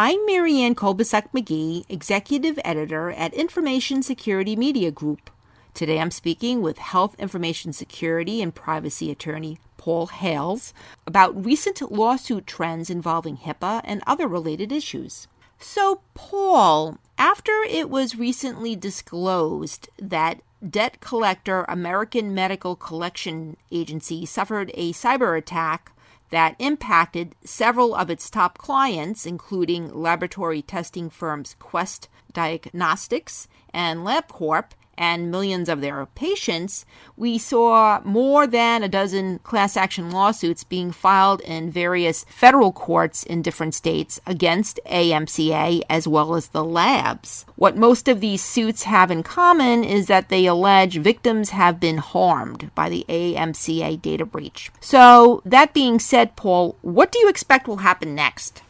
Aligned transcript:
I'm 0.00 0.24
Marianne 0.26 0.76
Kolbasuk 0.76 1.24
McGee, 1.34 1.84
Executive 1.88 2.56
Editor 2.64 3.10
at 3.10 3.34
Information 3.34 4.00
Security 4.04 4.54
Media 4.54 4.92
Group. 4.92 5.28
Today 5.74 5.98
I'm 5.98 6.12
speaking 6.12 6.62
with 6.62 6.78
Health 6.78 7.16
Information 7.18 7.72
Security 7.72 8.40
and 8.40 8.54
Privacy 8.54 9.10
Attorney 9.10 9.58
Paul 9.76 10.06
Hales 10.06 10.72
about 11.04 11.44
recent 11.44 11.90
lawsuit 11.90 12.46
trends 12.46 12.90
involving 12.90 13.38
HIPAA 13.38 13.80
and 13.82 14.04
other 14.06 14.28
related 14.28 14.70
issues. 14.70 15.26
So, 15.58 16.02
Paul, 16.14 16.98
after 17.18 17.50
it 17.68 17.90
was 17.90 18.14
recently 18.14 18.76
disclosed 18.76 19.88
that 19.98 20.42
debt 20.70 21.00
collector 21.00 21.64
American 21.68 22.32
Medical 22.32 22.76
Collection 22.76 23.56
Agency 23.72 24.24
suffered 24.26 24.70
a 24.74 24.92
cyber 24.92 25.36
attack 25.36 25.90
that 26.30 26.56
impacted 26.58 27.34
several 27.44 27.94
of 27.94 28.10
its 28.10 28.28
top 28.30 28.58
clients, 28.58 29.26
including 29.26 29.94
laboratory 29.94 30.62
testing 30.62 31.10
firms 31.10 31.56
Quest 31.58 32.08
Diagnostics 32.32 33.48
and 33.72 34.00
LabCorp, 34.00 34.70
and 34.98 35.30
millions 35.30 35.68
of 35.68 35.80
their 35.80 36.04
patients, 36.14 36.84
we 37.16 37.38
saw 37.38 38.00
more 38.04 38.46
than 38.46 38.82
a 38.82 38.88
dozen 38.88 39.38
class 39.38 39.76
action 39.76 40.10
lawsuits 40.10 40.64
being 40.64 40.90
filed 40.90 41.40
in 41.42 41.70
various 41.70 42.24
federal 42.28 42.72
courts 42.72 43.22
in 43.22 43.40
different 43.40 43.74
states 43.74 44.20
against 44.26 44.80
AMCA 44.84 45.82
as 45.88 46.08
well 46.08 46.34
as 46.34 46.48
the 46.48 46.64
labs. 46.64 47.46
What 47.54 47.76
most 47.76 48.08
of 48.08 48.20
these 48.20 48.42
suits 48.42 48.82
have 48.82 49.10
in 49.10 49.22
common 49.22 49.84
is 49.84 50.08
that 50.08 50.28
they 50.28 50.46
allege 50.46 50.96
victims 50.98 51.50
have 51.50 51.78
been 51.78 51.98
harmed 51.98 52.70
by 52.74 52.88
the 52.88 53.06
AMCA 53.08 54.02
data 54.02 54.26
breach. 54.26 54.70
So, 54.80 55.42
that 55.44 55.72
being 55.72 55.98
said, 56.00 56.36
Paul, 56.36 56.76
what 56.82 57.12
do 57.12 57.20
you 57.20 57.28
expect 57.28 57.68
will 57.68 57.78
happen 57.78 58.14
next? 58.14 58.62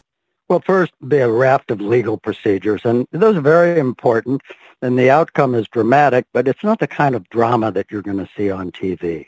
Well, 0.49 0.63
first, 0.65 0.93
the 1.01 1.31
raft 1.31 1.71
of 1.71 1.81
legal 1.81 2.17
procedures, 2.17 2.83
and 2.85 3.07
those 3.13 3.37
are 3.37 3.43
very 3.43 3.79
important 3.79 4.41
and 4.83 4.99
the 4.99 5.11
outcome 5.11 5.55
is 5.55 5.67
dramatic, 5.69 6.27
but 6.33 6.49
it's 6.49 6.63
not 6.63 6.79
the 6.79 6.87
kind 6.87 7.15
of 7.15 7.29
drama 7.31 7.73
that 7.73 7.87
you're 7.91 8.03
going 8.03 8.25
to 8.25 8.31
see 8.37 8.51
on 8.51 8.71
TV. 8.71 9.27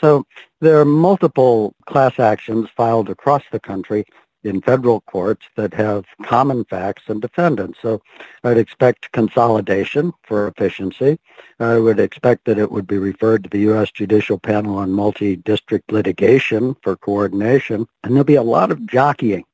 So 0.00 0.24
there 0.60 0.80
are 0.80 0.84
multiple 0.84 1.74
class 1.86 2.18
actions 2.18 2.68
filed 2.76 3.08
across 3.08 3.42
the 3.50 3.60
country 3.60 4.04
in 4.44 4.60
federal 4.60 5.00
courts 5.02 5.46
that 5.56 5.74
have 5.74 6.04
common 6.22 6.64
facts 6.64 7.02
and 7.08 7.20
defendants. 7.20 7.80
So 7.82 8.00
I'd 8.44 8.56
expect 8.56 9.10
consolidation 9.12 10.12
for 10.22 10.46
efficiency. 10.46 11.18
I 11.58 11.78
would 11.78 11.98
expect 11.98 12.44
that 12.44 12.58
it 12.58 12.70
would 12.70 12.86
be 12.86 12.98
referred 12.98 13.44
to 13.44 13.50
the 13.50 13.60
U.S. 13.60 13.90
Judicial 13.90 14.38
Panel 14.38 14.76
on 14.76 14.92
Multi-District 14.92 15.90
Litigation 15.90 16.76
for 16.82 16.96
coordination. 16.96 17.86
And 18.04 18.12
there'll 18.12 18.24
be 18.24 18.36
a 18.36 18.42
lot 18.42 18.70
of 18.70 18.86
jockeying 18.86 19.44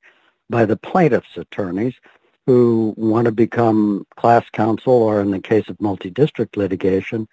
by 0.51 0.65
the 0.65 0.77
plaintiffs' 0.77 1.37
attorneys 1.37 1.95
who 2.47 2.95
want 2.97 3.25
to 3.25 3.33
become 3.33 4.07
class 4.17 4.45
counsel 4.53 4.93
or 4.93 5.21
in 5.21 5.31
the 5.31 5.41
case 5.41 5.69
of 5.69 5.81
multi-district 5.81 6.57
litigation, 6.57 7.27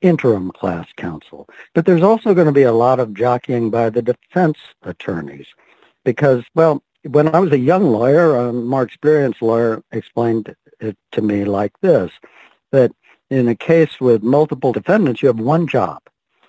interim 0.00 0.50
class 0.52 0.86
counsel. 0.96 1.48
But 1.74 1.86
there's 1.86 2.02
also 2.02 2.34
going 2.34 2.46
to 2.46 2.52
be 2.52 2.62
a 2.62 2.72
lot 2.72 3.00
of 3.00 3.14
jockeying 3.14 3.70
by 3.70 3.90
the 3.90 4.02
defense 4.02 4.58
attorneys 4.82 5.46
because, 6.04 6.44
well, 6.54 6.82
when 7.08 7.34
I 7.34 7.38
was 7.40 7.52
a 7.52 7.58
young 7.58 7.90
lawyer, 7.90 8.36
a 8.36 8.52
more 8.52 8.82
experienced 8.82 9.42
lawyer 9.42 9.82
explained 9.90 10.54
it 10.80 10.96
to 11.12 11.22
me 11.22 11.44
like 11.44 11.72
this, 11.80 12.12
that 12.70 12.92
in 13.30 13.48
a 13.48 13.54
case 13.54 14.00
with 14.00 14.22
multiple 14.22 14.72
defendants, 14.72 15.22
you 15.22 15.28
have 15.28 15.40
one 15.40 15.66
job, 15.66 16.00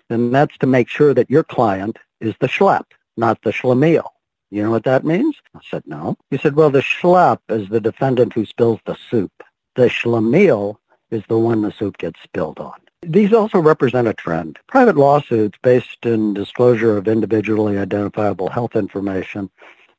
and 0.09 0.33
that's 0.33 0.57
to 0.59 0.67
make 0.67 0.89
sure 0.89 1.13
that 1.13 1.29
your 1.29 1.43
client 1.43 1.97
is 2.19 2.35
the 2.39 2.47
schlep, 2.47 2.83
not 3.17 3.41
the 3.41 3.51
schlemiel. 3.51 4.09
You 4.53 4.61
know 4.61 4.69
what 4.69 4.83
that 4.83 5.03
means? 5.03 5.35
I 5.55 5.61
said, 5.67 5.81
no. 5.87 6.15
He 6.29 6.37
said, 6.37 6.55
well, 6.55 6.69
the 6.69 6.81
schlep 6.81 7.39
is 7.49 7.67
the 7.69 7.81
defendant 7.81 8.33
who 8.33 8.45
spills 8.45 8.79
the 8.85 8.95
soup. 9.09 9.31
The 9.73 9.87
schlemiel 9.87 10.75
is 11.09 11.23
the 11.27 11.39
one 11.39 11.63
the 11.63 11.71
soup 11.71 11.97
gets 11.97 12.21
spilled 12.21 12.59
on. 12.59 12.79
These 13.01 13.33
also 13.33 13.57
represent 13.57 14.07
a 14.07 14.13
trend. 14.13 14.59
Private 14.67 14.95
lawsuits 14.95 15.57
based 15.63 16.05
in 16.05 16.35
disclosure 16.35 16.95
of 16.97 17.07
individually 17.07 17.79
identifiable 17.79 18.47
health 18.47 18.75
information 18.75 19.49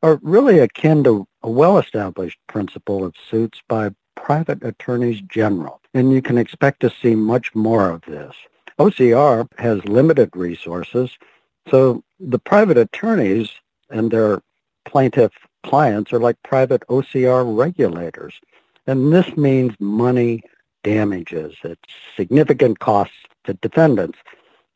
are 0.05 0.21
really 0.23 0.61
akin 0.61 1.03
to 1.03 1.27
a 1.43 1.50
well-established 1.50 2.39
principle 2.47 3.05
of 3.05 3.17
suits 3.29 3.61
by 3.69 3.91
private 4.15 4.62
attorneys 4.62 5.21
general. 5.23 5.81
And 5.95 6.12
you 6.12 6.23
can 6.23 6.39
expect 6.39 6.79
to 6.83 6.95
see 7.03 7.17
much 7.17 7.53
more 7.56 7.91
of 7.91 8.03
this. 8.03 8.37
OCR 8.79 9.49
has 9.59 9.84
limited 9.84 10.31
resources, 10.37 11.11
so 11.69 12.05
the 12.21 12.39
private 12.39 12.79
attorneys 12.79 13.50
and 13.94 14.10
their 14.10 14.43
plaintiff 14.84 15.32
clients 15.62 16.12
are 16.12 16.19
like 16.19 16.37
private 16.43 16.82
OCR 16.88 17.56
regulators. 17.56 18.34
And 18.87 19.12
this 19.12 19.37
means 19.37 19.75
money 19.81 20.43
damages. 20.82 21.55
It's 21.62 21.81
significant 22.16 22.81
costs 22.81 23.16
to 23.44 23.55
defendants 23.55 24.19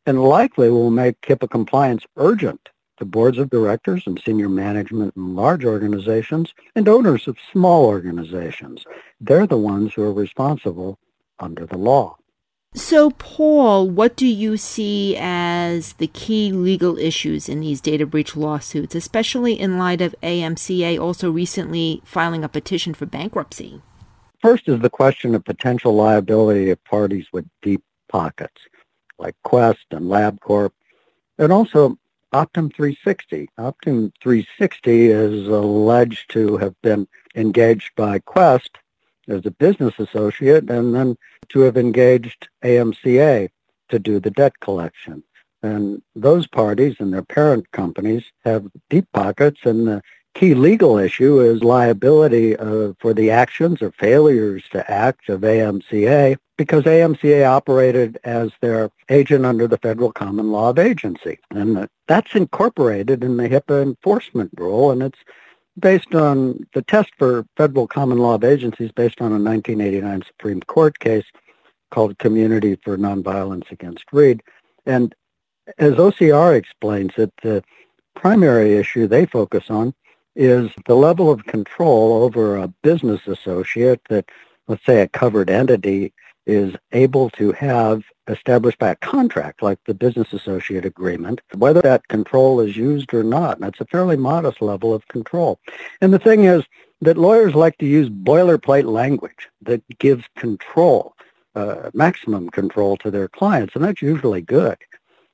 and 0.06 0.22
likely 0.22 0.70
will 0.70 0.90
make 0.90 1.20
HIPAA 1.20 1.50
compliance 1.50 2.04
urgent 2.16 2.70
to 2.96 3.04
boards 3.04 3.38
of 3.38 3.50
directors 3.50 4.04
and 4.06 4.20
senior 4.24 4.48
management 4.48 5.14
in 5.16 5.34
large 5.34 5.64
organizations 5.64 6.54
and 6.74 6.88
owners 6.88 7.28
of 7.28 7.36
small 7.52 7.84
organizations. 7.84 8.84
They're 9.20 9.46
the 9.46 9.58
ones 9.58 9.92
who 9.92 10.02
are 10.02 10.12
responsible 10.12 10.98
under 11.38 11.66
the 11.66 11.76
law. 11.76 12.16
So, 12.74 13.10
Paul, 13.10 13.88
what 13.88 14.14
do 14.14 14.26
you 14.26 14.56
see 14.56 15.16
as 15.18 15.94
the 15.94 16.06
key 16.06 16.52
legal 16.52 16.98
issues 16.98 17.48
in 17.48 17.60
these 17.60 17.80
data 17.80 18.06
breach 18.06 18.36
lawsuits, 18.36 18.94
especially 18.94 19.58
in 19.58 19.78
light 19.78 20.00
of 20.00 20.14
AMCA 20.22 21.00
also 21.00 21.30
recently 21.30 22.02
filing 22.04 22.44
a 22.44 22.48
petition 22.48 22.94
for 22.94 23.06
bankruptcy? 23.06 23.82
First 24.40 24.68
is 24.68 24.80
the 24.80 24.90
question 24.90 25.34
of 25.34 25.44
potential 25.44 25.94
liability 25.94 26.70
of 26.70 26.82
parties 26.84 27.26
with 27.32 27.46
deep 27.62 27.82
pockets, 28.08 28.60
like 29.18 29.34
Quest 29.42 29.86
and 29.90 30.06
LabCorp, 30.06 30.70
and 31.38 31.52
also 31.52 31.98
Optum 32.32 32.72
360. 32.74 33.48
Optum 33.58 34.12
360 34.22 35.06
is 35.06 35.48
alleged 35.48 36.30
to 36.30 36.58
have 36.58 36.80
been 36.82 37.08
engaged 37.34 37.96
by 37.96 38.18
Quest 38.20 38.78
as 39.28 39.46
a 39.46 39.50
business 39.50 39.94
associate 39.98 40.68
and 40.70 40.94
then 40.94 41.16
to 41.50 41.60
have 41.60 41.76
engaged 41.76 42.48
AMCA 42.64 43.48
to 43.88 43.98
do 43.98 44.20
the 44.20 44.30
debt 44.30 44.58
collection. 44.60 45.22
And 45.62 46.02
those 46.14 46.46
parties 46.46 46.96
and 46.98 47.12
their 47.12 47.22
parent 47.22 47.70
companies 47.72 48.24
have 48.44 48.66
deep 48.90 49.06
pockets 49.12 49.60
and 49.64 49.88
the 49.88 50.02
key 50.34 50.54
legal 50.54 50.98
issue 50.98 51.40
is 51.40 51.64
liability 51.64 52.56
uh, 52.56 52.92
for 53.00 53.12
the 53.12 53.30
actions 53.30 53.82
or 53.82 53.90
failures 53.92 54.62
to 54.70 54.88
act 54.88 55.28
of 55.28 55.40
AMCA 55.40 56.36
because 56.56 56.84
AMCA 56.84 57.48
operated 57.48 58.18
as 58.24 58.50
their 58.60 58.90
agent 59.08 59.44
under 59.44 59.66
the 59.66 59.78
federal 59.78 60.12
common 60.12 60.52
law 60.52 60.70
of 60.70 60.78
agency. 60.78 61.38
And 61.50 61.88
that's 62.06 62.34
incorporated 62.34 63.24
in 63.24 63.36
the 63.36 63.48
HIPAA 63.48 63.82
enforcement 63.82 64.50
rule 64.56 64.92
and 64.92 65.02
it's 65.02 65.18
based 65.78 66.14
on 66.14 66.66
the 66.74 66.82
test 66.82 67.10
for 67.18 67.46
federal 67.56 67.86
common 67.86 68.18
law 68.18 68.34
of 68.34 68.44
agencies 68.44 68.90
based 68.92 69.20
on 69.20 69.32
a 69.32 69.38
1989 69.38 70.22
Supreme 70.26 70.60
Court 70.62 70.98
case 70.98 71.24
called 71.90 72.18
Community 72.18 72.76
for 72.82 72.96
Nonviolence 72.96 73.70
Against 73.70 74.04
Reid. 74.12 74.42
And 74.86 75.14
as 75.78 75.94
OCR 75.94 76.56
explains 76.56 77.12
it, 77.16 77.32
the 77.42 77.62
primary 78.14 78.76
issue 78.76 79.06
they 79.06 79.26
focus 79.26 79.64
on 79.70 79.94
is 80.34 80.70
the 80.86 80.96
level 80.96 81.30
of 81.30 81.46
control 81.46 82.22
over 82.22 82.56
a 82.56 82.68
business 82.82 83.20
associate 83.26 84.00
that, 84.08 84.28
let's 84.66 84.84
say, 84.84 85.00
a 85.00 85.08
covered 85.08 85.50
entity 85.50 86.12
is 86.48 86.74
able 86.92 87.28
to 87.28 87.52
have 87.52 88.02
established 88.26 88.78
by 88.78 88.88
a 88.88 88.96
contract 88.96 89.62
like 89.62 89.78
the 89.84 89.94
business 89.94 90.32
associate 90.32 90.86
agreement, 90.86 91.42
whether 91.54 91.82
that 91.82 92.08
control 92.08 92.60
is 92.60 92.74
used 92.76 93.12
or 93.12 93.22
not. 93.22 93.58
And 93.58 93.64
that's 93.64 93.80
a 93.80 93.84
fairly 93.84 94.16
modest 94.16 94.62
level 94.62 94.94
of 94.94 95.06
control. 95.08 95.60
And 96.00 96.12
the 96.12 96.18
thing 96.18 96.44
is 96.44 96.62
that 97.02 97.18
lawyers 97.18 97.54
like 97.54 97.76
to 97.78 97.86
use 97.86 98.08
boilerplate 98.08 98.90
language 98.90 99.48
that 99.62 99.82
gives 99.98 100.24
control, 100.36 101.14
uh, 101.54 101.90
maximum 101.92 102.48
control 102.48 102.96
to 102.96 103.10
their 103.10 103.28
clients, 103.28 103.74
and 103.74 103.84
that's 103.84 104.02
usually 104.02 104.40
good. 104.40 104.78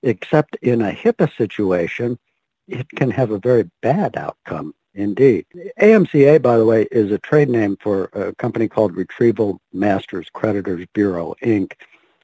Except 0.03 0.57
in 0.57 0.83
a 0.83 0.93
HIPAA 0.93 1.35
situation, 1.37 2.19
it 2.67 2.89
can 2.91 3.11
have 3.11 3.31
a 3.31 3.39
very 3.39 3.71
bad 3.83 4.17
outcome 4.17 4.75
Indeed. 4.95 5.47
AMCA, 5.81 6.41
by 6.41 6.57
the 6.57 6.65
way, 6.65 6.87
is 6.93 7.11
a 7.11 7.19
trade 7.19 7.49
name 7.49 7.77
for 7.81 8.05
a 8.13 8.35
company 8.35 8.69
called 8.69 8.97
Retrieval 8.97 9.61
Masters 9.73 10.29
Creditors 10.33 10.87
Bureau, 10.95 11.35
Inc. 11.43 11.73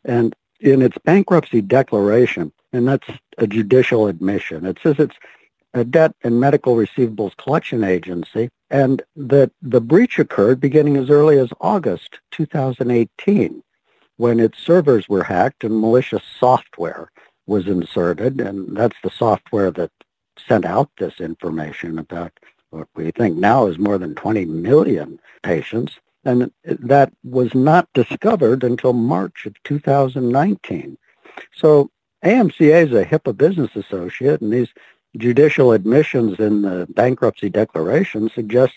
And 0.04 0.34
in 0.60 0.80
its 0.82 0.96
bankruptcy 1.04 1.62
declaration, 1.62 2.52
and 2.72 2.86
that's 2.86 3.08
a 3.38 3.46
judicial 3.46 4.06
admission, 4.06 4.66
it 4.66 4.78
says 4.82 4.96
it's 4.98 5.16
a 5.74 5.84
debt 5.84 6.14
and 6.22 6.40
medical 6.40 6.76
receivables 6.76 7.36
collection 7.36 7.82
agency, 7.82 8.50
and 8.70 9.02
that 9.16 9.50
the 9.62 9.80
breach 9.80 10.18
occurred 10.18 10.60
beginning 10.60 10.96
as 10.96 11.10
early 11.10 11.38
as 11.38 11.50
August 11.60 12.20
2018 12.30 13.62
when 14.16 14.38
its 14.38 14.58
servers 14.58 15.08
were 15.08 15.24
hacked 15.24 15.64
and 15.64 15.80
malicious 15.80 16.22
software 16.38 17.10
was 17.46 17.66
inserted, 17.66 18.40
and 18.40 18.76
that's 18.76 18.96
the 19.02 19.10
software 19.10 19.70
that 19.70 19.90
sent 20.46 20.64
out 20.64 20.90
this 20.98 21.20
information 21.20 21.98
about 21.98 22.32
what 22.70 22.88
we 22.94 23.10
think 23.10 23.36
now 23.36 23.66
is 23.66 23.78
more 23.78 23.98
than 23.98 24.14
20 24.14 24.44
million 24.46 25.18
patients. 25.42 25.92
And 26.24 26.50
that 26.64 27.12
was 27.24 27.54
not 27.54 27.88
discovered 27.94 28.62
until 28.62 28.92
March 28.92 29.46
of 29.46 29.60
2019. 29.64 30.98
So 31.56 31.90
AMCA 32.24 32.86
is 32.86 32.92
a 32.92 33.04
HIPAA 33.04 33.36
business 33.36 33.70
associate, 33.74 34.42
and 34.42 34.52
these 34.52 34.68
judicial 35.16 35.72
admissions 35.72 36.38
in 36.38 36.62
the 36.62 36.86
bankruptcy 36.90 37.48
declaration 37.48 38.30
suggest 38.34 38.74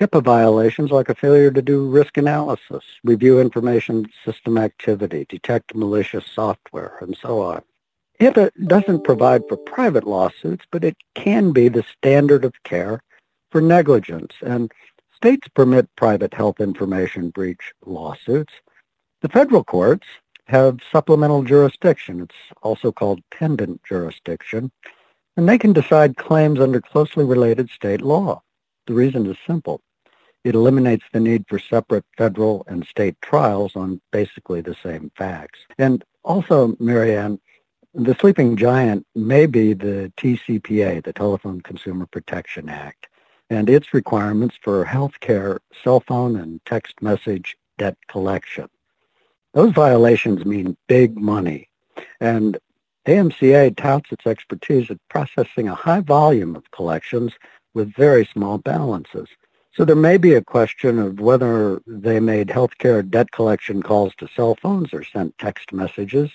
HIPAA 0.00 0.24
violations 0.24 0.90
like 0.90 1.08
a 1.08 1.14
failure 1.14 1.52
to 1.52 1.62
do 1.62 1.88
risk 1.88 2.16
analysis, 2.16 2.82
review 3.04 3.40
information 3.40 4.06
system 4.24 4.58
activity, 4.58 5.24
detect 5.28 5.76
malicious 5.76 6.26
software, 6.26 6.98
and 7.00 7.16
so 7.22 7.40
on. 7.40 7.62
HIPAA 8.20 8.50
doesn't 8.66 9.04
provide 9.04 9.42
for 9.48 9.56
private 9.56 10.06
lawsuits, 10.06 10.64
but 10.72 10.82
it 10.82 10.96
can 11.14 11.52
be 11.52 11.68
the 11.68 11.84
standard 11.96 12.44
of 12.44 12.60
care 12.64 13.00
for 13.52 13.60
negligence, 13.60 14.32
and 14.44 14.72
states 15.14 15.46
permit 15.54 15.94
private 15.94 16.34
health 16.34 16.58
information 16.58 17.30
breach 17.30 17.72
lawsuits. 17.84 18.52
The 19.20 19.28
federal 19.28 19.62
courts 19.62 20.06
have 20.46 20.80
supplemental 20.90 21.44
jurisdiction. 21.44 22.22
It's 22.22 22.58
also 22.62 22.90
called 22.90 23.20
pendent 23.30 23.82
jurisdiction, 23.84 24.72
and 25.36 25.48
they 25.48 25.58
can 25.58 25.72
decide 25.72 26.16
claims 26.16 26.58
under 26.58 26.80
closely 26.80 27.24
related 27.24 27.70
state 27.70 28.00
law. 28.00 28.42
The 28.86 28.94
reason 28.94 29.26
is 29.26 29.36
simple. 29.46 29.80
It 30.44 30.56
eliminates 30.56 31.04
the 31.12 31.20
need 31.20 31.44
for 31.48 31.58
separate 31.60 32.04
federal 32.18 32.64
and 32.66 32.84
state 32.84 33.16
trials 33.22 33.76
on 33.76 34.00
basically 34.10 34.60
the 34.60 34.74
same 34.82 35.12
facts. 35.16 35.60
And 35.78 36.04
also, 36.24 36.74
Marianne, 36.80 37.38
the 37.94 38.16
sleeping 38.20 38.56
giant 38.56 39.06
may 39.14 39.46
be 39.46 39.74
the 39.74 40.12
TCPA, 40.16 41.04
the 41.04 41.12
Telephone 41.12 41.60
Consumer 41.60 42.06
Protection 42.06 42.68
Act, 42.68 43.06
and 43.52 43.68
its 43.68 43.92
requirements 43.92 44.56
for 44.62 44.84
healthcare 44.84 45.58
cell 45.84 46.00
phone 46.00 46.36
and 46.36 46.64
text 46.64 47.02
message 47.02 47.56
debt 47.76 47.96
collection. 48.08 48.68
Those 49.52 49.72
violations 49.72 50.46
mean 50.46 50.76
big 50.88 51.18
money, 51.18 51.68
and 52.18 52.58
AMCA 53.06 53.76
touts 53.76 54.10
its 54.10 54.26
expertise 54.26 54.90
at 54.90 54.96
processing 55.10 55.68
a 55.68 55.74
high 55.74 56.00
volume 56.00 56.56
of 56.56 56.70
collections 56.70 57.32
with 57.74 57.94
very 57.94 58.24
small 58.24 58.56
balances. 58.56 59.28
So 59.74 59.84
there 59.84 59.96
may 59.96 60.16
be 60.16 60.34
a 60.34 60.44
question 60.44 60.98
of 60.98 61.20
whether 61.20 61.82
they 61.86 62.20
made 62.20 62.48
healthcare 62.48 63.08
debt 63.08 63.32
collection 63.32 63.82
calls 63.82 64.14
to 64.16 64.28
cell 64.34 64.56
phones 64.62 64.94
or 64.94 65.04
sent 65.04 65.36
text 65.36 65.72
messages 65.72 66.30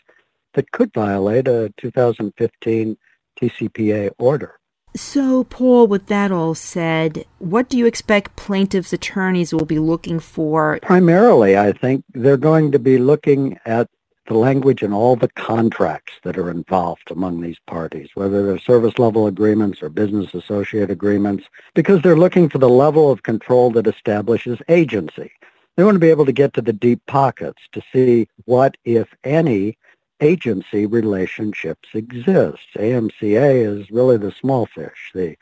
that 0.54 0.72
could 0.72 0.94
violate 0.94 1.48
a 1.48 1.74
2015 1.78 2.98
TCPA 3.40 4.12
order. 4.20 4.60
So, 4.98 5.44
Paul, 5.44 5.86
with 5.86 6.08
that 6.08 6.32
all 6.32 6.56
said, 6.56 7.26
what 7.38 7.70
do 7.70 7.78
you 7.78 7.86
expect 7.86 8.36
plaintiffs' 8.36 8.92
attorneys 8.92 9.54
will 9.54 9.66
be 9.66 9.78
looking 9.78 10.20
for? 10.20 10.80
Primarily, 10.82 11.56
I 11.56 11.72
think 11.72 12.04
they're 12.14 12.36
going 12.36 12.72
to 12.72 12.80
be 12.80 12.98
looking 12.98 13.60
at 13.66 13.90
the 14.28 14.34
language 14.34 14.82
in 14.82 14.94
all 14.94 15.16
the 15.16 15.30
contracts 15.30 16.14
that 16.24 16.38
are 16.38 16.50
involved 16.50 17.12
among 17.12 17.42
these 17.42 17.60
parties, 17.68 18.10
whether 18.16 18.44
they're 18.44 18.58
service 18.58 18.98
level 18.98 19.28
agreements 19.28 19.84
or 19.84 19.90
business 19.90 20.34
associate 20.34 20.90
agreements, 20.90 21.46
because 21.76 22.02
they're 22.02 22.18
looking 22.18 22.50
for 22.50 22.58
the 22.58 22.68
level 22.68 23.12
of 23.12 23.22
control 23.22 23.70
that 23.72 23.88
establishes 23.88 24.58
agency. 24.68 25.32
They 25.76 25.84
want 25.84 25.94
to 25.96 26.00
be 26.00 26.10
able 26.10 26.26
to 26.26 26.32
get 26.32 26.56
to 26.56 26.62
the 26.64 26.74
deep 26.74 27.06
pockets 27.06 27.62
to 27.74 27.84
see 27.94 28.28
what, 28.46 28.76
if 28.84 29.08
any, 29.24 29.78
agency 30.20 30.86
relationships 30.86 31.90
exist. 31.94 32.64
AMCA 32.76 33.80
is 33.82 33.92
really 33.92 34.18
the 34.18 34.32
small 34.32 34.66
fish. 34.66 35.12
The 35.14 35.36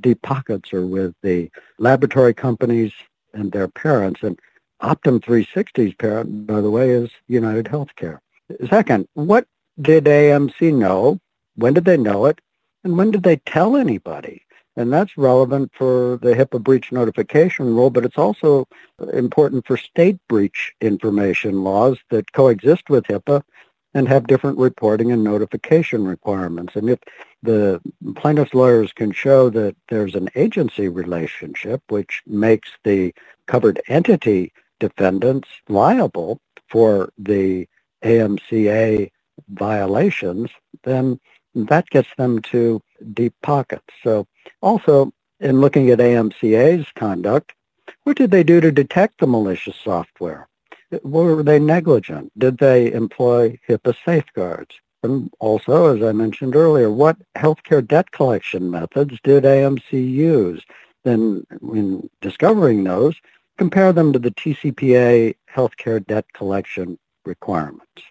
deep 0.00 0.22
pockets 0.22 0.72
are 0.72 0.86
with 0.86 1.14
the 1.22 1.50
laboratory 1.78 2.34
companies 2.34 2.92
and 3.34 3.52
their 3.52 3.68
parents. 3.68 4.22
And 4.22 4.38
Optum 4.82 5.20
360's 5.20 5.94
parent, 5.94 6.46
by 6.46 6.60
the 6.60 6.70
way, 6.70 6.90
is 6.90 7.10
United 7.28 7.66
Healthcare. 7.66 8.18
Second, 8.68 9.08
what 9.14 9.46
did 9.80 10.04
AMC 10.04 10.74
know? 10.74 11.20
When 11.56 11.74
did 11.74 11.84
they 11.84 11.96
know 11.96 12.26
it? 12.26 12.40
And 12.84 12.98
when 12.98 13.10
did 13.10 13.22
they 13.22 13.36
tell 13.36 13.76
anybody? 13.76 14.42
And 14.74 14.92
that's 14.92 15.18
relevant 15.18 15.70
for 15.74 16.18
the 16.22 16.34
HIPAA 16.34 16.62
breach 16.62 16.92
notification 16.92 17.66
rule, 17.66 17.90
but 17.90 18.04
it's 18.04 18.16
also 18.16 18.66
important 19.12 19.66
for 19.66 19.76
state 19.76 20.18
breach 20.28 20.72
information 20.80 21.62
laws 21.62 21.98
that 22.10 22.32
coexist 22.32 22.88
with 22.88 23.04
HIPAA 23.04 23.42
and 23.94 24.08
have 24.08 24.26
different 24.26 24.58
reporting 24.58 25.12
and 25.12 25.22
notification 25.22 26.06
requirements. 26.06 26.76
And 26.76 26.88
if 26.88 26.98
the 27.42 27.80
plaintiff's 28.16 28.54
lawyers 28.54 28.92
can 28.92 29.12
show 29.12 29.50
that 29.50 29.76
there's 29.88 30.14
an 30.14 30.28
agency 30.34 30.88
relationship, 30.88 31.82
which 31.88 32.22
makes 32.26 32.70
the 32.84 33.14
covered 33.46 33.80
entity 33.88 34.52
defendants 34.80 35.48
liable 35.68 36.40
for 36.68 37.12
the 37.18 37.68
AMCA 38.02 39.10
violations, 39.48 40.50
then 40.84 41.20
that 41.54 41.88
gets 41.90 42.08
them 42.16 42.40
to 42.40 42.80
deep 43.12 43.34
pockets. 43.42 43.84
So 44.02 44.26
also 44.62 45.12
in 45.40 45.60
looking 45.60 45.90
at 45.90 45.98
AMCA's 45.98 46.86
conduct, 46.94 47.52
what 48.04 48.16
did 48.16 48.30
they 48.30 48.42
do 48.42 48.60
to 48.60 48.72
detect 48.72 49.20
the 49.20 49.26
malicious 49.26 49.76
software? 49.76 50.48
Were 51.02 51.42
they 51.42 51.58
negligent? 51.58 52.32
Did 52.38 52.58
they 52.58 52.92
employ 52.92 53.58
HIPAA 53.68 53.94
safeguards? 54.04 54.74
And 55.02 55.32
also, 55.40 55.96
as 55.96 56.02
I 56.02 56.12
mentioned 56.12 56.54
earlier, 56.54 56.90
what 56.90 57.16
healthcare 57.36 57.86
debt 57.86 58.10
collection 58.12 58.70
methods 58.70 59.18
did 59.24 59.44
AMC 59.44 59.92
use? 59.92 60.62
Then 61.04 61.44
in 61.62 62.08
discovering 62.20 62.84
those, 62.84 63.16
compare 63.58 63.92
them 63.92 64.12
to 64.12 64.18
the 64.18 64.30
TCPA 64.30 65.34
healthcare 65.52 66.06
debt 66.06 66.26
collection 66.34 66.98
requirements. 67.24 68.02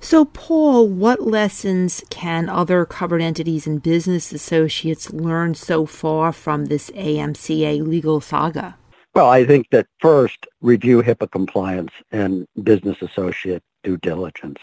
So, 0.00 0.26
Paul, 0.26 0.88
what 0.88 1.22
lessons 1.26 2.04
can 2.10 2.50
other 2.50 2.84
covered 2.84 3.22
entities 3.22 3.66
and 3.66 3.82
business 3.82 4.30
associates 4.30 5.10
learn 5.12 5.54
so 5.54 5.86
far 5.86 6.32
from 6.32 6.66
this 6.66 6.90
AMCA 6.90 7.86
legal 7.86 8.20
saga? 8.20 8.76
Well, 9.16 9.30
I 9.30 9.46
think 9.46 9.70
that 9.70 9.86
first, 9.98 10.46
review 10.60 11.02
HIPAA 11.02 11.30
compliance 11.30 11.92
and 12.12 12.46
business 12.62 12.98
associate 13.00 13.62
due 13.82 13.96
diligence. 13.96 14.58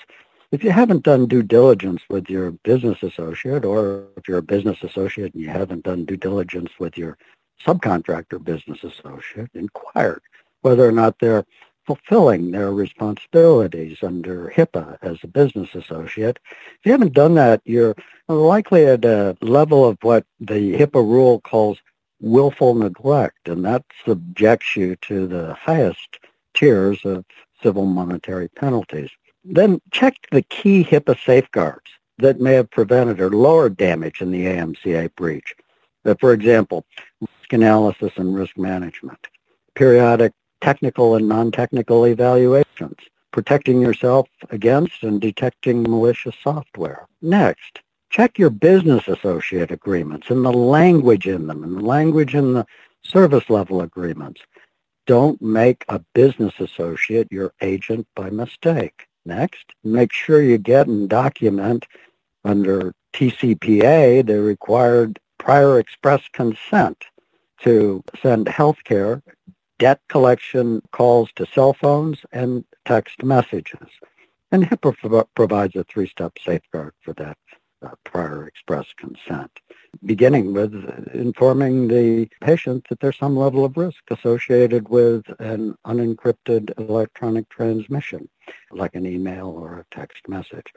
If 0.52 0.64
you 0.64 0.70
haven't 0.70 1.02
done 1.02 1.26
due 1.26 1.42
diligence 1.42 2.04
with 2.08 2.30
your 2.30 2.52
business 2.52 3.02
associate, 3.02 3.66
or 3.66 4.10
if 4.16 4.28
you're 4.28 4.38
a 4.38 4.44
business 4.44 4.78
associate 4.84 5.34
and 5.34 5.42
you 5.42 5.50
haven't 5.50 5.86
done 5.86 6.06
due 6.06 6.18
diligence 6.18 6.70
with 6.78 7.00
your 7.00 7.18
subcontractor 7.66 8.44
business 8.44 8.84
associate, 8.84 9.50
inquire 9.56 10.22
whether 10.62 10.88
or 10.88 10.92
not 10.92 11.18
they're 11.18 11.46
fulfilling 11.88 12.52
their 12.52 12.74
responsibilities 12.74 14.04
under 14.04 14.54
HIPAA 14.56 15.00
as 15.02 15.18
a 15.24 15.28
business 15.28 15.74
associate. 15.74 16.38
If 16.46 16.86
you 16.86 16.92
haven't 16.92 17.14
done 17.14 17.34
that, 17.34 17.64
you're 17.66 17.96
likely 18.28 18.86
at 18.86 19.04
a 19.04 19.36
level 19.42 19.84
of 19.84 19.98
what 20.04 20.28
the 20.40 20.78
HIPAA 20.78 21.04
rule 21.04 21.42
calls 21.42 21.80
willful 22.24 22.74
neglect, 22.74 23.50
and 23.50 23.66
that 23.66 23.84
subjects 24.06 24.76
you 24.76 24.96
to 24.96 25.28
the 25.28 25.54
highest 25.54 26.20
tiers 26.54 27.04
of 27.04 27.26
civil 27.62 27.86
monetary 27.86 28.48
penalties. 28.48 29.10
Then 29.44 29.82
check 29.92 30.16
the 30.32 30.42
key 30.42 30.84
HIPAA 30.84 31.18
safeguards 31.24 31.92
that 32.20 32.40
may 32.40 32.54
have 32.54 32.72
prevented 32.72 33.20
or 33.20 33.30
lowered 33.30 33.76
damage 33.76 34.22
in 34.22 34.32
the 34.32 34.46
AMCA 34.46 35.14
breach. 35.16 35.54
Uh, 36.06 36.16
for 36.20 36.32
example, 36.32 36.86
risk 37.20 37.52
analysis 37.52 38.12
and 38.16 38.36
risk 38.36 38.58
management, 38.58 39.28
periodic 39.76 40.32
technical 40.62 41.16
and 41.16 41.28
non-technical 41.28 42.06
evaluations, 42.08 42.98
protecting 43.32 43.82
yourself 43.82 44.30
against 44.50 45.04
and 45.04 45.20
detecting 45.20 45.84
malicious 45.84 46.36
software. 46.42 47.06
Next, 47.22 47.82
check 48.14 48.38
your 48.38 48.52
business 48.52 49.08
associate 49.08 49.72
agreements 49.72 50.30
and 50.30 50.46
the 50.46 50.52
language 50.52 51.26
in 51.26 51.48
them 51.48 51.64
and 51.64 51.78
the 51.78 51.82
language 51.82 52.36
in 52.36 52.54
the 52.54 52.66
service 53.02 53.50
level 53.50 53.82
agreements. 53.82 54.40
Don't 55.08 55.42
make 55.42 55.84
a 55.90 55.98
business 56.14 56.54
associate 56.60 57.28
your 57.32 57.54
agent 57.62 58.08
by 58.16 58.30
mistake. 58.30 59.08
Next, 59.26 59.66
make 59.84 60.14
sure 60.14 60.44
you 60.44 60.60
get 60.60 60.88
and 60.88 61.10
document 61.10 61.88
under 62.46 62.94
TCPA 63.14 64.28
the 64.28 64.42
required 64.42 65.20
prior 65.40 65.80
express 65.80 66.22
consent 66.34 67.06
to 67.64 68.04
send 68.22 68.46
healthcare 68.46 69.24
debt 69.80 70.02
collection 70.08 70.84
calls 70.92 71.32
to 71.36 71.48
cell 71.48 71.74
phones 71.74 72.20
and 72.32 72.64
text 72.86 73.24
messages. 73.24 73.88
And 74.52 74.64
HIPAA 74.64 75.26
provides 75.34 75.76
a 75.76 75.84
three-step 75.86 76.34
safeguard 76.46 76.94
for 77.02 77.14
that 77.14 77.38
prior 78.04 78.48
express 78.48 78.86
consent, 78.98 79.52
beginning 80.06 80.54
with 80.54 80.74
informing 81.14 81.88
the 81.88 82.30
patient 82.42 82.86
that 82.90 83.00
there's 83.00 83.18
some 83.18 83.36
level 83.36 83.66
of 83.66 83.78
risk 83.78 84.04
associated 84.10 84.90
with 84.90 85.24
an 85.40 85.76
unencrypted 85.86 86.78
electronic 86.80 87.48
transmission, 87.50 88.28
like 88.72 88.96
an 88.96 89.06
email 89.06 89.48
or 89.48 89.80
a 89.80 89.96
text 89.96 90.28
message. 90.28 90.74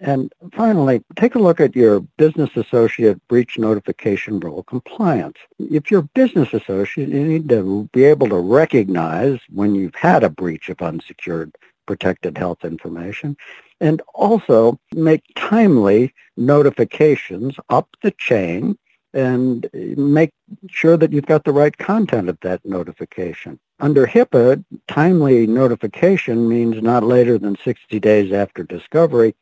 And 0.00 0.32
finally, 0.54 1.02
take 1.16 1.34
a 1.34 1.38
look 1.38 1.60
at 1.60 1.76
your 1.76 2.00
business 2.16 2.50
associate 2.56 3.20
breach 3.28 3.58
notification 3.58 4.40
rule 4.40 4.62
compliance. 4.62 5.36
If 5.58 5.90
you're 5.90 6.00
a 6.00 6.14
business 6.14 6.54
associate, 6.54 7.10
you 7.10 7.22
need 7.22 7.50
to 7.50 7.88
be 7.92 8.04
able 8.04 8.28
to 8.30 8.38
recognize 8.38 9.38
when 9.50 9.74
you've 9.74 9.94
had 9.94 10.24
a 10.24 10.30
breach 10.30 10.70
of 10.70 10.80
unsecured 10.80 11.54
protected 11.86 12.38
health 12.38 12.64
information 12.64 13.36
and 13.80 14.02
also 14.14 14.78
make 14.94 15.22
timely 15.36 16.12
notifications 16.36 17.56
up 17.68 17.88
the 18.02 18.10
chain 18.12 18.78
and 19.12 19.68
make 19.72 20.30
sure 20.68 20.96
that 20.96 21.12
you've 21.12 21.26
got 21.26 21.44
the 21.44 21.52
right 21.52 21.76
content 21.78 22.28
of 22.28 22.38
that 22.42 22.64
notification. 22.64 23.58
Under 23.80 24.06
HIPAA, 24.06 24.64
timely 24.88 25.46
notification 25.46 26.48
means 26.48 26.80
not 26.82 27.02
later 27.02 27.38
than 27.38 27.56
60 27.64 27.98
days 27.98 28.32
after 28.32 28.62
discovery, 28.62 29.34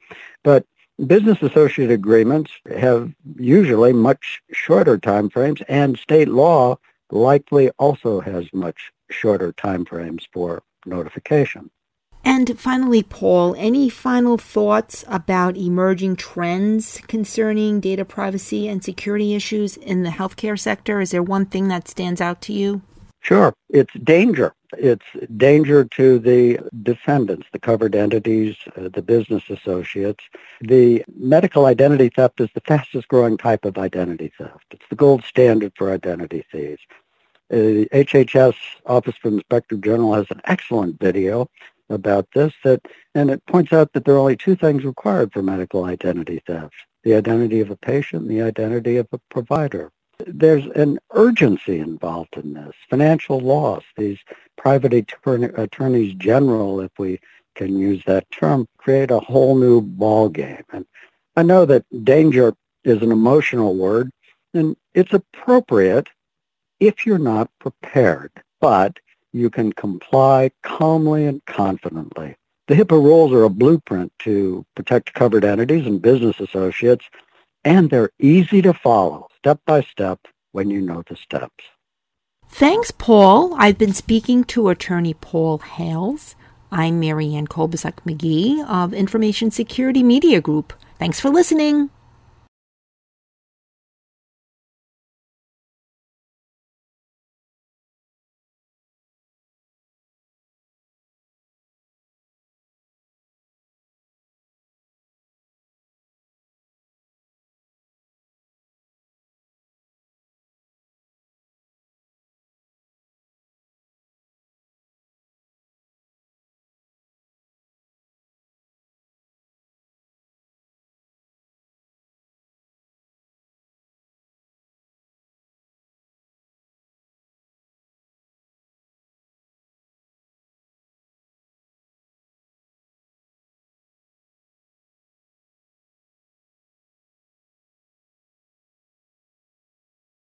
but 0.42 0.64
business 1.07 1.42
associate 1.42 1.90
agreements 1.90 2.50
have 2.76 3.12
usually 3.37 3.92
much 3.92 4.40
shorter 4.52 4.97
time 4.99 5.28
frames, 5.28 5.61
and 5.68 5.99
state 5.99 6.28
law 6.28 6.78
likely 7.11 7.71
also 7.78 8.21
has 8.21 8.47
much 8.52 8.90
shorter 9.11 9.52
time 9.52 9.85
frames 9.85 10.26
for 10.33 10.62
notification. 10.87 11.71
And 12.28 12.61
finally, 12.61 13.02
Paul, 13.02 13.54
any 13.56 13.88
final 13.88 14.37
thoughts 14.37 15.02
about 15.08 15.56
emerging 15.56 16.16
trends 16.16 17.00
concerning 17.08 17.80
data 17.80 18.04
privacy 18.04 18.68
and 18.68 18.85
security 18.85 19.35
issues 19.35 19.78
in 19.78 20.02
the 20.02 20.11
healthcare 20.11 20.61
sector? 20.61 21.00
Is 21.00 21.12
there 21.12 21.23
one 21.23 21.47
thing 21.47 21.68
that 21.68 21.88
stands 21.88 22.20
out 22.20 22.42
to 22.42 22.52
you? 22.52 22.82
Sure. 23.23 23.54
It's 23.70 23.94
danger. 24.04 24.52
It's 24.76 25.06
danger 25.38 25.87
to 25.87 26.18
the 26.18 26.58
defendants, 26.82 27.47
the 27.50 27.58
covered 27.58 27.94
entities, 27.94 28.56
uh, 28.76 28.90
the 28.92 29.00
business 29.00 29.44
associates. 29.49 30.23
The 30.61 31.06
medical 31.16 31.64
identity 31.64 32.11
theft 32.14 32.42
is 32.42 32.50
the 32.54 32.61
fastest 32.61 33.08
growing 33.08 33.38
type 33.38 33.64
of 33.64 33.78
identity 33.78 34.30
theft. 34.37 34.66
It's 34.73 34.85
the 34.90 34.97
gold 34.97 35.25
standard 35.25 35.73
for 35.78 35.90
identity 35.90 36.44
thieves. 36.52 36.82
Uh, 37.50 37.88
HHS 37.97 38.56
Office 38.85 39.16
for 39.16 39.28
Inspector 39.28 39.75
General 39.78 40.12
has 40.12 40.26
an 40.30 40.42
excellent 40.44 41.00
video 41.00 41.49
about 41.90 42.26
this 42.35 42.52
that 42.64 42.80
and 43.14 43.30
it 43.30 43.45
points 43.47 43.73
out 43.73 43.92
that 43.92 44.04
there 44.04 44.14
are 44.14 44.18
only 44.18 44.37
two 44.37 44.57
things 44.57 44.85
required 44.85 45.33
for 45.33 45.42
medical 45.42 45.85
identity 45.85 46.42
theft 46.47 46.75
the 47.04 47.14
identity 47.14 47.61
of 47.61 47.71
a 47.71 47.76
patient 47.76 48.23
and 48.23 48.30
the 48.30 48.42
identity 48.42 48.97
of 48.97 49.07
a 49.12 49.18
provider. 49.30 49.90
There's 50.26 50.66
an 50.75 50.99
urgency 51.12 51.78
involved 51.78 52.37
in 52.37 52.52
this 52.52 52.75
financial 52.90 53.38
loss. 53.38 53.85
These 53.97 54.18
private 54.57 54.92
attorneys 54.92 56.14
general 56.14 56.80
if 56.80 56.90
we 56.99 57.21
can 57.54 57.78
use 57.78 58.02
that 58.07 58.28
term 58.30 58.66
create 58.78 59.11
a 59.11 59.21
whole 59.21 59.57
new 59.57 59.80
ball 59.80 60.28
game 60.28 60.62
and 60.73 60.87
i 61.37 61.42
know 61.42 61.64
that 61.66 61.85
danger 62.04 62.54
is 62.85 63.02
an 63.02 63.11
emotional 63.11 63.75
word 63.75 64.11
and 64.54 64.76
it's 64.95 65.12
appropriate 65.12 66.09
if 66.80 67.07
you're 67.07 67.18
not 67.18 67.50
prepared. 67.59 68.33
But 68.61 68.99
you 69.32 69.50
can 69.50 69.73
comply 69.73 70.50
calmly 70.62 71.26
and 71.26 71.44
confidently. 71.47 72.37
The 72.68 72.75
HIPAA 72.75 73.02
rules 73.02 73.32
are 73.32 73.44
a 73.44 73.50
blueprint 73.50 74.12
to 74.20 74.64
protect 74.76 75.14
covered 75.14 75.44
entities 75.44 75.87
and 75.87 76.02
business 76.02 76.38
associates, 76.38 77.04
and 77.64 77.88
they're 77.88 78.11
easy 78.18 78.61
to 78.62 78.75
follow 78.75 79.28
step 79.38 79.61
by 79.66 79.82
step 79.82 80.20
when 80.52 80.70
you 80.70 80.80
know 80.80 81.02
the 81.08 81.16
steps. 81.16 81.64
Thanks, 82.50 82.90
Paul. 82.90 83.54
I've 83.58 83.78
been 83.78 83.94
speaking 83.94 84.44
to 84.44 84.68
attorney 84.68 85.14
Paul 85.14 85.58
Hales. 85.58 86.35
I'm 86.70 87.00
Marianne 87.00 87.47
Kolbasuk 87.47 88.00
McGee 88.06 88.66
of 88.68 88.92
Information 88.92 89.50
Security 89.50 90.02
Media 90.02 90.40
Group. 90.40 90.73
Thanks 90.99 91.20
for 91.20 91.30
listening. 91.30 91.90